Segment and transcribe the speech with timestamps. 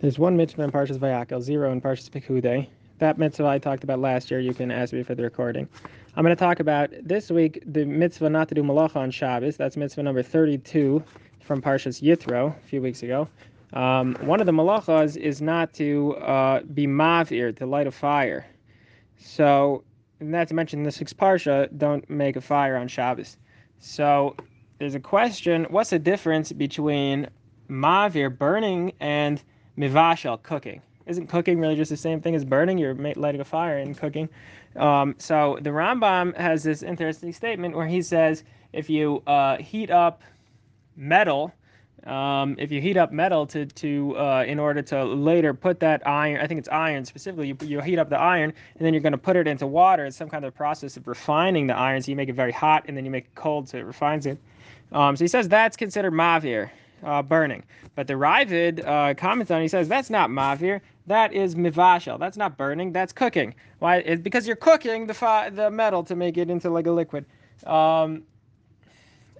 [0.00, 2.68] There's one mitzvah in Parshas Vayakhel, zero in Parshas Pekudei.
[2.98, 4.40] That mitzvah I talked about last year.
[4.40, 5.68] You can ask me for the recording.
[6.16, 9.56] I'm going to talk about this week the mitzvah not to do malacha on Shabbos.
[9.56, 11.02] That's mitzvah number 32
[11.40, 13.28] from Parshas Yitro a few weeks ago.
[13.72, 18.46] Um, one of the malachas is not to uh, be mavir, to light a fire.
[19.16, 19.84] So,
[20.18, 23.36] not to mention the sixth parsha, don't make a fire on Shabbos.
[23.78, 24.34] So,
[24.78, 27.28] there's a question: What's the difference between
[27.68, 29.42] mavir, burning, and
[29.80, 30.82] mivashel, cooking?
[31.06, 32.78] Isn't cooking really just the same thing as burning?
[32.78, 34.28] You're lighting a fire and cooking.
[34.76, 39.90] Um, so the Rambam has this interesting statement where he says if you uh, heat
[39.90, 40.22] up
[40.96, 41.52] metal
[42.06, 46.06] um, if you heat up metal to to uh, in order to later put that
[46.06, 47.48] iron, I think it's iron specifically.
[47.48, 50.06] You, you heat up the iron and then you're going to put it into water.
[50.06, 52.02] It's some kind of process of refining the iron.
[52.02, 54.26] So you make it very hot and then you make it cold so it refines
[54.26, 54.38] it.
[54.92, 56.70] Um, so he says that's considered mavir,
[57.04, 57.62] uh, burning.
[57.94, 59.60] But the Raavad uh, comments on.
[59.60, 60.80] It, he says that's not mavir.
[61.06, 62.18] That is mivashel.
[62.18, 62.92] That's not burning.
[62.92, 63.54] That's cooking.
[63.78, 63.98] Why?
[63.98, 67.26] It's because you're cooking the fi- the metal to make it into like a liquid.
[67.66, 68.22] Um,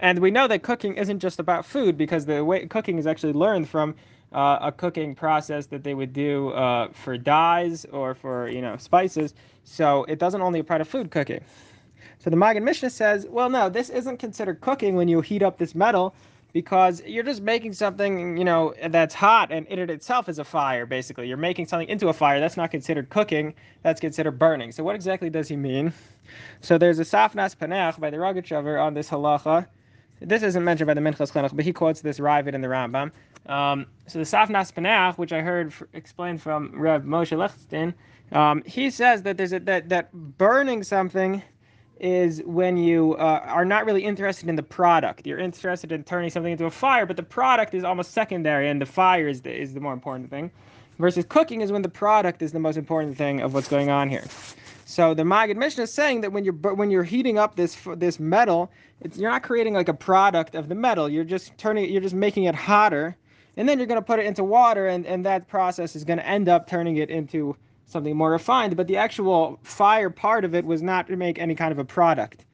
[0.00, 3.32] and we know that cooking isn't just about food because the way cooking is actually
[3.32, 3.94] learned from
[4.32, 8.76] uh, a cooking process that they would do uh, for dyes or for you know
[8.76, 9.34] spices.
[9.64, 11.40] So it doesn't only apply to food cooking.
[12.18, 15.58] So the Maggid Mishnah says, well, no, this isn't considered cooking when you heat up
[15.58, 16.14] this metal
[16.54, 20.86] because you're just making something, you know, that's hot and it itself is a fire,
[20.86, 21.28] basically.
[21.28, 22.40] You're making something into a fire.
[22.40, 23.52] That's not considered cooking.
[23.82, 24.72] That's considered burning.
[24.72, 25.92] So what exactly does he mean?
[26.62, 29.66] So there's a Tzafnas Paneach by the Rogatchover on this halacha
[30.20, 33.10] this isn't mentioned by the Minchas Chinuch, but he quotes this Raavad in the Rambam.
[33.46, 37.94] Um, so the Tzafnas Paneach, which I heard f- explained from Rev Moshe Lichtenstein,
[38.32, 41.42] um, he says that there's a, that that burning something
[42.00, 45.26] is when you uh, are not really interested in the product.
[45.26, 48.80] You're interested in turning something into a fire, but the product is almost secondary, and
[48.80, 50.50] the fire is the, is the more important thing.
[50.98, 54.08] Versus cooking is when the product is the most important thing of what's going on
[54.08, 54.24] here.
[54.84, 58.20] So the Maggid Mishnah is saying that when you're when you're heating up this this
[58.20, 58.70] metal,
[59.14, 61.08] you're not creating like a product of the metal.
[61.08, 63.16] You're just turning you're just making it hotter,
[63.56, 66.18] and then you're going to put it into water, and and that process is going
[66.18, 67.56] to end up turning it into
[67.94, 68.76] something more refined.
[68.76, 71.84] But the actual fire part of it was not to make any kind of a
[71.84, 72.44] product.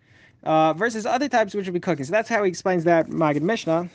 [0.42, 2.04] Uh, versus other types which would be cooking.
[2.04, 3.90] So that's how he explains that Maggid Mishnah.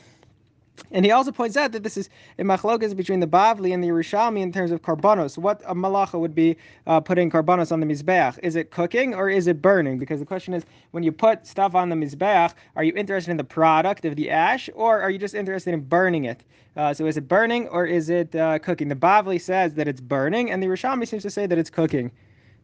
[0.90, 3.88] And he also points out that this is a machlokas between the Bavli and the
[3.88, 5.38] Yerushalmi in terms of karbanos.
[5.38, 6.56] What a malacha would be
[6.86, 8.38] uh, putting karbanos on the mizbeach?
[8.42, 9.98] Is it cooking or is it burning?
[9.98, 13.36] Because the question is, when you put stuff on the mizbeach, are you interested in
[13.36, 16.44] the product of the ash or are you just interested in burning it?
[16.76, 18.88] Uh, so is it burning or is it uh, cooking?
[18.88, 22.10] The Bavli says that it's burning, and the Yerushalmi seems to say that it's cooking.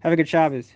[0.00, 0.72] Have a good Shabbos.